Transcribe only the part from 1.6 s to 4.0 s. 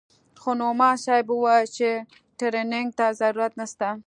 چې ټرېننگ ته ضرورت نسته.